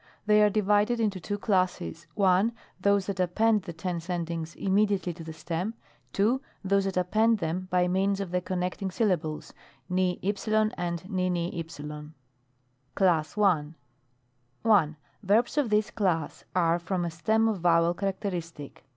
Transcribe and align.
They 0.25 0.41
are 0.41 0.49
divided 0.49 0.99
into 0.99 1.19
two 1.19 1.37
classes:— 1.37 2.07
^I. 2.17 2.51
Those 2.79 3.05
that 3.05 3.19
append 3.19 3.61
the 3.61 3.71
tense 3.71 4.09
endings 4.09 4.55
immediately 4.55 5.13
to 5.13 5.23
the 5.23 5.31
stem. 5.31 5.75
II. 6.19 6.39
Those 6.63 6.85
that 6.85 6.97
append 6.97 7.37
them 7.37 7.67
by 7.69 7.87
means 7.87 8.19
of 8.19 8.31
the 8.31 8.41
connecting 8.41 8.89
syllables 8.89 9.53
vv 9.91 10.19
and 10.75 11.03
vw. 11.03 12.13
CLASS 12.95 13.37
I. 13.37 13.73
1. 14.63 14.97
Verbs 15.21 15.57
of 15.59 15.69
this 15.69 15.91
class 15.91 16.45
are 16.55 16.79
from 16.79 17.05
a 17.05 17.11
stem 17.11 17.47
of 17.47 17.59
vowel 17.59 17.93
characteristic. 17.93 18.83